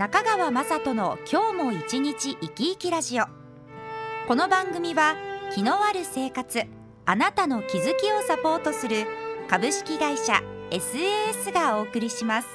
[0.00, 3.24] 中川雅人の今日も一日生き生きラジオ。
[4.26, 5.14] この番組は
[5.54, 6.62] 気のある生活
[7.04, 9.04] あなたの気づきをサポートする
[9.46, 12.48] 株式会社 SAS がお送りします。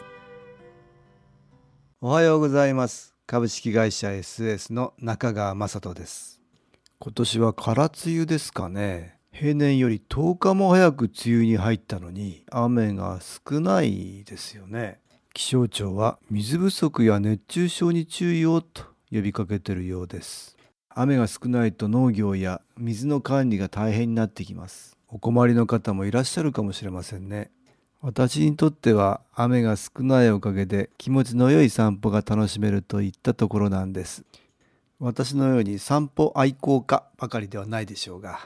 [2.02, 3.14] おはようございます。
[3.28, 6.42] 株式会社 SAS の中川雅人です。
[6.98, 9.20] 今年は空梅雨ですかね。
[9.32, 15.00] 平年より10日も早く梅雨に入ったのに雨が少ないですよね。
[15.36, 20.56] 気象庁は水不足や熱中症に注意をと呼びかけているようです。
[20.90, 24.98] 雨が少ないと農業や水の管理が大変になってきます。
[25.10, 27.52] お困りの方もいらっしゃるかもしれませんね。
[28.02, 34.24] 私にとっては雨が少ないおかげで気持ちの良い散歩が楽しめるといったところなんです。
[35.02, 38.40] 私のように散歩愛好家ばかりではないでしょうが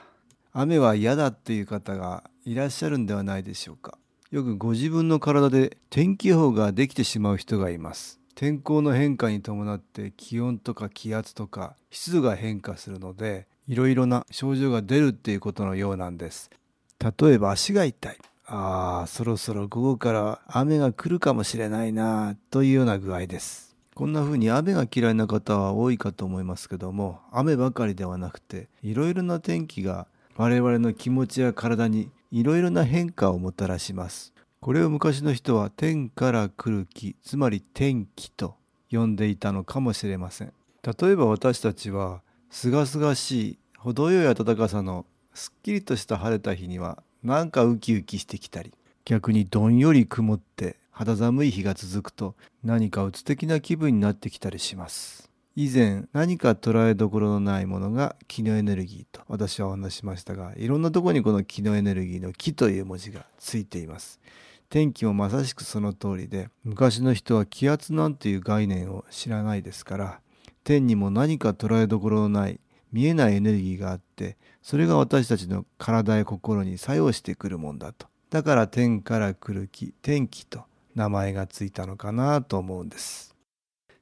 [0.53, 3.99] 雨は嫌だという方がいらっしゃるんではないでしょうか。
[4.31, 8.19] よくご自分の体で天気予報ができてしまう人がいます。
[8.35, 16.51] 天候の変化に伴って気温とか気圧とか湿度が変化するのでいろいろな症状が出るっていうことのようなんです。
[16.99, 18.17] 例えば足が痛い。
[18.45, 23.75] ああそろそろ午後から雨が来るかもしれないなというような具合です。
[23.95, 30.05] こんな風に雨が嫌いな方は多いかと思いますけども雨ばかりではなくていろいろな天気が
[30.37, 34.33] 我々の気持ちや体にいろいろな変化をもたらします。
[34.61, 38.55] これを昔の人は天から来る気、つまり天気と
[38.91, 40.53] 呼んでいたのかもしれません。
[40.83, 48.73] 例えば私たちは、すがすがしい、程よい暖かさのすっきりとした晴れた日には、なんかウキウキしてきたり、
[49.05, 55.28] 逆にどんより曇って肌寒い日が続くと、何か鬱的な気分になってきたりします。
[55.61, 64.21] 以前何か捉えどころのないものが気のエネルギーと私はお話しましたがいろんなとこにこの気のエネルギーの気という文字がついています。
[64.69, 70.21] 天気もまさしくその通りで昔の人は気圧なんていう概念を知らないですから
[70.63, 72.61] 天にも何か捉えどころのない
[72.93, 78.07] 見えないエネルギーがあってそれが私たちの体や心に作用してくるもんだと。
[78.29, 80.61] だから天から来る気天気と
[80.95, 83.28] 名前がついたのかなと思うんです。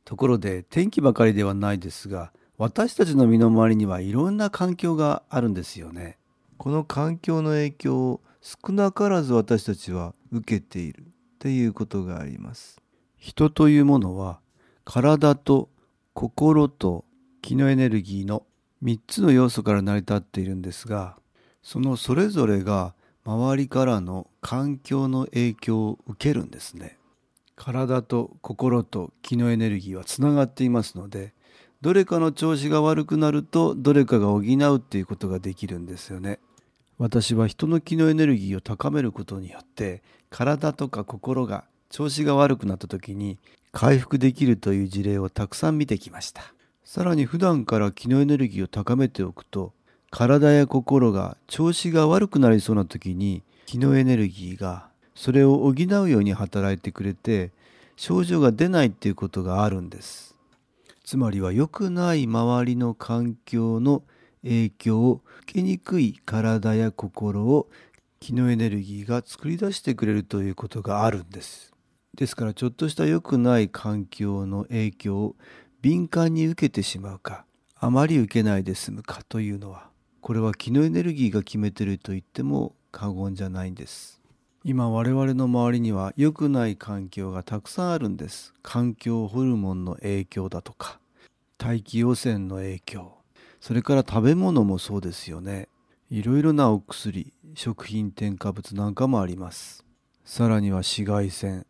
[0.08, 6.18] ところで天気ばかりではないですが私たちの身の回りにはいろんな環境があるんですよね。
[6.56, 11.04] この環境の影響を少なからず私たちは受けているっ
[11.40, 12.82] ていうことがあります。
[13.18, 14.40] 人というものは
[14.86, 15.68] 体と
[16.14, 17.04] 心と
[17.42, 18.46] 気のエネルギーの
[18.84, 21.18] 3つの要素から成り立っているんですが
[21.62, 26.97] そのそれぞれが周りからの環境の影響を受けるんですね。
[27.58, 31.34] 体と心と気のエネルギーはつながっていますので
[31.82, 36.40] どれかの調子が悪くなるとどれかが補うっていうことができるんですよね。
[36.98, 40.02] 私は人の気のエネルギーを高めることによって
[40.32, 43.38] 体とか心が調子が悪くなった時に
[43.72, 46.42] 回復できるという事例をたくさん見てきました。
[46.84, 49.74] さらに普段から気のエネルギーを高めておくと
[50.10, 54.87] 体や心が調子が悪くなりそうな時に気のエネルギーが
[55.18, 57.50] それを補うように働いてくれて
[57.96, 60.36] 症状が出ないっていうことがあるんです。
[61.04, 64.04] つまりは良くない周りの環境の
[64.44, 67.68] 影響を受けにくい体や心を
[68.20, 71.74] 気のエネルギーが作り出してくれるということがあるんです。
[72.14, 75.36] ですからちょっとした良くない環境の影響を
[75.82, 77.46] 敏感に受けてしまうか
[77.80, 79.90] あまり受けないで済むかというのは
[80.22, 84.18] これは気のエネルギーが決めてると言っても過言じゃないんです。
[84.64, 88.54] 今我々の周りには良くない環境がたくさんあるんです。
[88.64, 91.00] 環境ホルモンの影響だとか。
[91.58, 93.14] 大気汚染の影響。
[93.60, 95.70] それから食べ物もそうですよね。
[96.10, 99.86] いろいろなお薬食品添加物なんかもあります。
[100.26, 101.66] さらには紫外線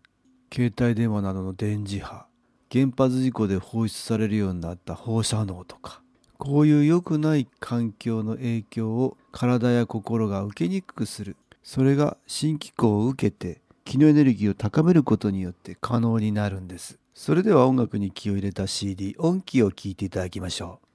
[0.53, 2.25] 携帯電話などの電磁波
[2.71, 6.01] 原発事故で放出されるようになった放射能とか。
[6.37, 11.35] こういう良くない環境の影響を体や心が受けにくくする。
[11.67, 16.97] それが新機構を受けて気のエネルギーを高めることによって可能になるんです。
[17.13, 20.86] それでは音楽に気を入れた CD 音気を聴いていただきましょう。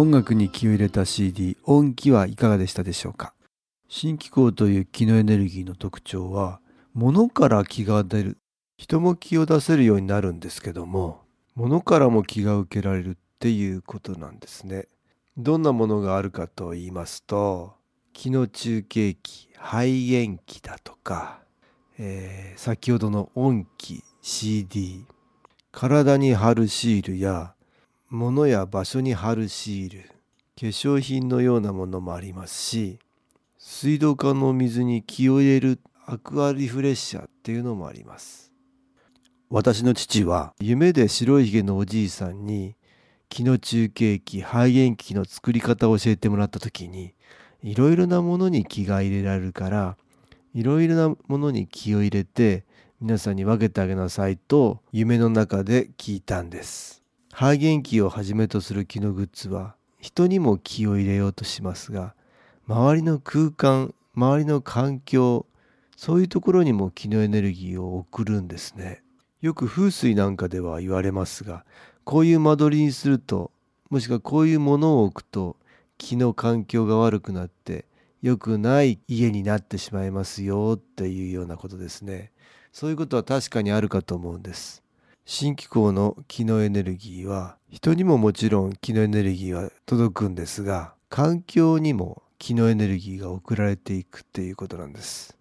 [0.00, 3.34] 音楽に気を入れた CD 音気はいかがでしたでしょうか？
[3.88, 6.60] 新気候という気のエネルギーの特徴は
[6.94, 8.38] 物から気が出る
[8.76, 11.22] 人も気を出せるようになるんですけども
[11.56, 14.86] 物からも気が受けられるっていうことなんですね。
[15.36, 17.72] どんなものがあるかと言いますと
[18.12, 21.40] 気の中継器肺炎器だとか、
[21.98, 25.04] えー、先ほどの音気 CD
[25.72, 27.54] 体に貼るシールや
[28.10, 30.08] 物や場所に貼るシール
[30.58, 32.98] 化粧品のようなものもありますし
[33.58, 38.50] 水道管の水に気を入れるアクアリフレッシャーっていうのもあります。
[39.50, 42.76] 私の父は夢で白いひげのおじいさんに
[43.28, 47.14] 気の中継器肺炎器の作り方を教えてもらった時に
[47.62, 49.96] いろいろなものに気が入れられるから
[50.54, 52.64] いろいろなものに気を入れて
[53.00, 57.02] 皆さんに分けてあげなさいと夢の中で聞いたんです。
[57.40, 62.16] 肺炎器をはじめとする気のグッズは人にも気を入れようとしますが
[62.66, 65.46] 周りの空間周りの環境
[65.96, 69.04] そういうところにも気のエネルギーを送るんですね。
[69.40, 71.64] よく風水なんかでは言われますが
[72.02, 73.52] こういう間取りにすると
[73.88, 75.54] もしくはこういうものを置くと
[75.96, 77.84] 気の環境が悪くなって
[78.20, 82.32] 良くない家になってしまいますよっていうようなことですね。
[82.72, 84.82] そういうことは確かにあるかと思うんです。
[85.30, 95.36] 新機構の気のエネルギーは人にももちろん気のエネルギーは届くんですが環境にも気のエネルギーが送られていくっていうことなんです。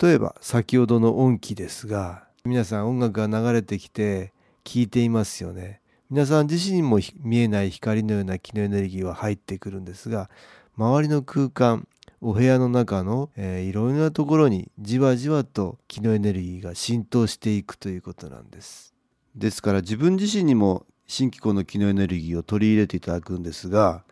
[0.00, 4.32] 例えば先ほどの音気ですが皆さん音楽が流れてきて
[4.64, 5.82] 聴いていますよね。
[6.10, 10.30] 皆さん自身も見えない光のような気のエネルギーは入ってくるんですが
[10.76, 11.86] 周りの空間
[12.20, 18.97] お部屋の中の、えー、いろいろなところにじわじわと気のエネルギーが浸透していくということなんです。
[19.38, 24.02] ですから自分自身にも新機構の気のエネルギーを取り入れていただくんですが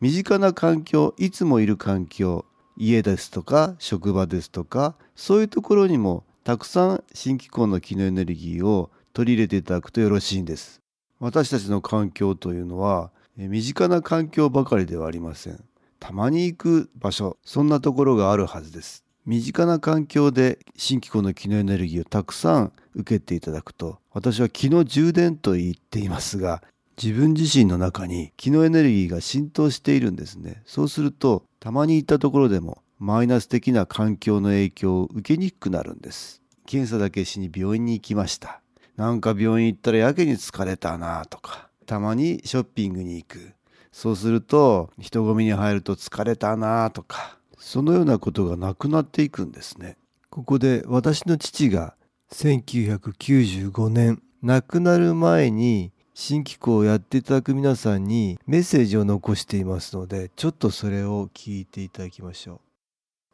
[0.00, 2.44] 身近な環境いつもいる環境
[2.76, 10.80] 家ですとか職場ですとかそういうところにもたくさん新機構の気のエネルギーを取り入れていただくとよろしいんです。
[11.18, 15.62] 私たちの環境というのは身近な環境ばかりではありません。
[15.98, 19.04] たまに行く場所そんなところがあるはずです。
[19.28, 26.62] 身近な環境で新機構の気のエネルギーをたくさん受けていただくと私は気の充電と言っていますが
[27.00, 30.62] 自分自身の中に気のエネルギーが浸透しているんですね。
[30.64, 36.40] そうするとたまに行ったところでもマイナス的な環境の影響を受けにくくなるんです。
[36.64, 38.62] 検査だけしに病院に行きました。
[38.96, 43.52] なんか病院行ったらやけに疲れたなとかたまにショッピングに行く。
[43.92, 49.96] そうすると人混みに入ると疲れたなとかそのようなことがなくなっていくんですね。
[50.30, 51.94] ここで私の父が
[52.32, 62.60] 1995年亡くなる前に新機構をやっていただく皆さんにメッセージを残していますのでちょっとそれを聞いていただきましょう。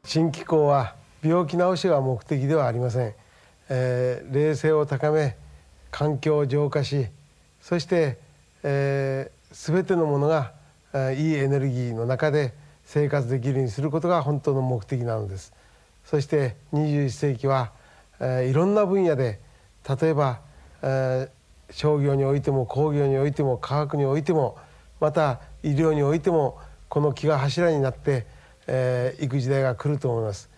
[0.04, 3.14] 新機構は病気治しが目的ではありません、
[3.70, 5.36] えー、冷静を高め
[5.90, 7.06] 環境を浄化し
[7.60, 8.18] そして、
[8.62, 10.52] えー、全てのものが
[11.16, 12.52] いいエネルギーの中で
[12.84, 15.52] 生活できるようにすることが本当の目的なのです。
[16.04, 17.72] そして21世紀は、
[18.20, 19.40] えー、いろんな分野で
[19.88, 20.40] 例えば、
[20.82, 24.58] えー、商業においても工業においても科学においても
[25.00, 28.26] また医療においてもこの気が柱になって、
[28.66, 30.50] えー、行く時代が来ると思います。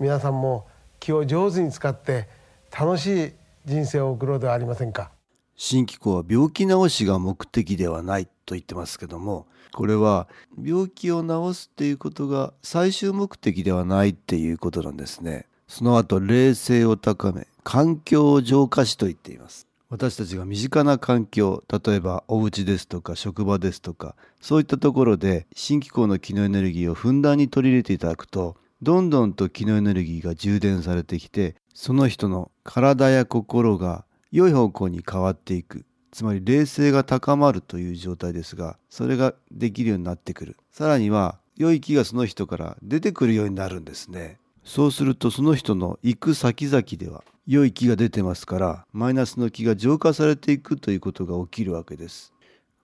[0.00, 0.66] 皆さんも
[0.98, 2.28] 気を上手に使って
[2.76, 3.32] 楽しい
[3.64, 5.10] 人生を送ろうではありませんか。
[5.56, 8.28] 新機構は病気治しが目的ではない。
[8.44, 10.28] と言ってますけどもこれは
[10.62, 15.46] 病気を治すっていうことが最終目的ではないっていうことなんですね。
[15.66, 19.66] その後冷静を高め環境を浄化しと言っています。
[19.90, 35.84] 私たちが身近な環境例えばお家ですとか職場ですとかそういったところで新機構の気のエネルギーをふんだんに取り入れていただくとどんどんと気のエネルギーが充電されてきてその人の体や心が良い方向に変わっていく。
[36.14, 40.56] つまり冷静が高まるという状態ですがそれができるようになってくる。
[40.70, 44.38] さらには良い気がその人から出てくるようになるんですね。
[44.64, 52.32] そうするとその人の行く先々では良い気が出てますからマイナスの気が浄化されていくということが起きるわけです。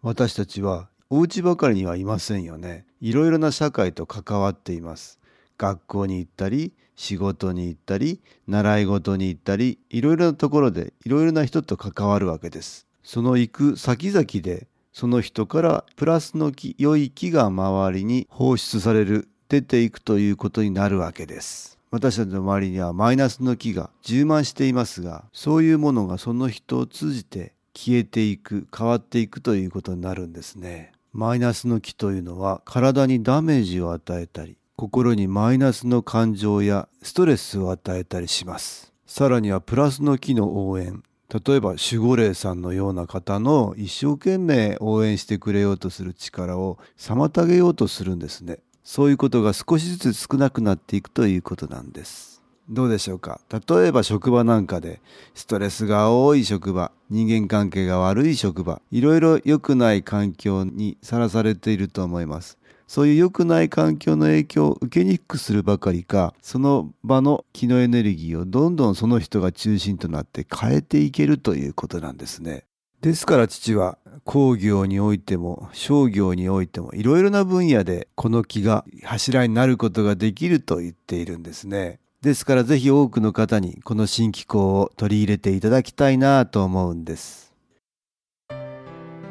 [0.03, 2.85] 私たちはお家ばかりにはいませんよね。
[3.01, 5.21] いろいろな社会と関わっています。
[5.57, 12.90] 学校に行ったり仕事に行ったり習い事に行ったりいろいろなところでいろいろな人と関わるわけです。
[13.03, 21.79] その行く先々でその人からプラスの良い気が周りに放出される出ていくということになるわけです。
[21.91, 30.93] 私たちの周りにはマイナスの気が充満していますがそういうものがその人を通じて消えていく変わっていくということになるんですね。
[31.13, 38.93] マイナスの気というのは体にダメージを与えたり心にマイナスの感情やストレスを与えたりします。
[39.07, 41.03] さらにはプラスの気の応援
[41.33, 48.59] 例えば守護霊さんのような方の一生懸命応援してくれようとする力を妨げようとするんですね。
[48.83, 52.43] そういうことが少しずつ少なくなっていくということなんです。
[52.69, 53.41] どうでしょうか？
[53.49, 55.01] 例えば職場なんかで
[55.35, 62.59] ストレスが多い職場人間関係が悪い職場いろいろ良くない環境にさらされていると思います。
[62.91, 72.65] そういう良くない環境の影響を受けにくくするばかりか、その場の気のエネルギーをどんどんその人が中心となって変えていけるということなんですね。
[73.01, 82.01] ですから父は工業においても商業においてもいろいろな分野でこの気が柱になることができると言っているんですね。
[82.23, 87.55] ですからぜひ多くの方にこの新機構を取り入れていただきたいなと思うんです。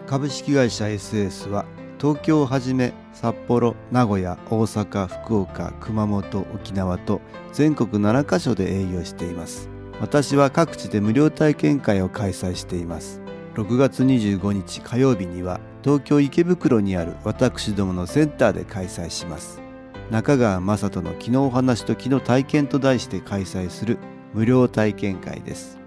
[0.08, 1.66] 株式会社 SS は
[2.00, 7.20] 東京をはじめ札幌名古屋大阪福岡熊本沖縄と
[7.51, 9.70] 全国7カ所で営業しています。
[10.00, 13.22] 私は各地で無料体験会を開催しています。
[13.56, 19.62] 6月25日火曜日には東京池袋にある私どものセンターで開催します。
[20.10, 23.98] 中川雅人の昨日お話と昨日体験と題して開催する
[24.34, 25.77] 無料体験会です。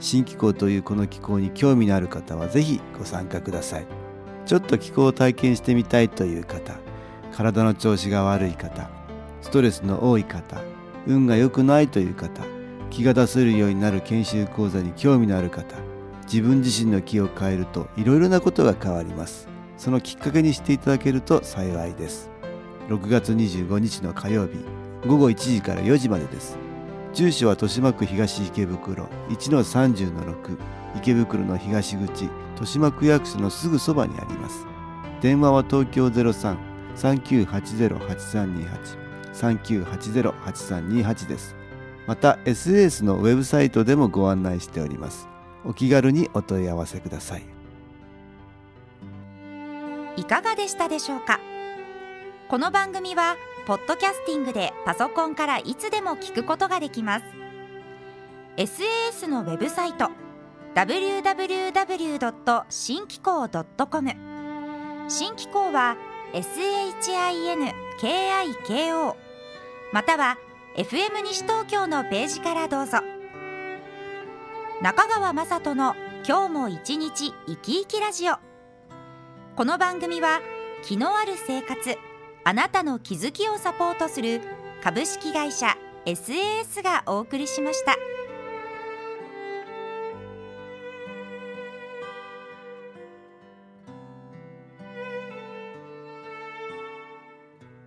[0.00, 4.05] 新機構というこの機構に興味のある方はぜひご参加ください。
[4.46, 6.78] ちょっと気候を体験してみたいという方
[7.32, 8.88] 体の調子が悪い方
[9.42, 10.62] ストレスの多い方
[11.06, 12.42] 運が良くないという方
[12.90, 15.76] 気が出せるようになる研修講座に興味のある方
[16.26, 19.48] 自分自身の気を変えるといろいろなことが変わります。
[19.76, 22.30] そのきっかけにしていただけると幸いです。
[22.88, 24.52] 6月25日の火曜日
[25.06, 26.58] 午後1時から4時までです。
[27.12, 30.58] 住所は豊島区東池袋1-30-6
[30.96, 32.28] 池袋の東口。
[32.56, 34.66] 豊島区役所のすぐそばにあります。
[35.20, 38.96] 電話は東京03-3980-8328
[39.34, 41.54] 3980-8328です。
[42.06, 45.28] また SS のウェブサイトでもご案内しております。
[45.64, 47.42] お気軽にお問い合わせください。
[50.16, 51.38] いかがでしたでしょうか？
[52.48, 53.36] この番組は
[53.66, 57.24] ポッドキャスティングでパソコンからいつでも聞くことができます。
[58.56, 60.08] SAS のウェブサイト
[60.76, 62.64] www.
[62.68, 64.10] 新機構 .com
[65.08, 65.96] 新機構は
[66.34, 67.64] SHINKIKO
[69.94, 70.36] または
[70.76, 72.98] FM 西東京のページからどうぞ
[74.82, 75.94] 中川雅人の
[76.28, 78.34] 今日も一日生き生きラジオ
[79.56, 80.42] この番組は
[80.84, 81.96] 気のある生活
[82.44, 84.42] あなたの気づきをサポートする
[84.84, 87.96] 株式会社 SAS がお送りしました。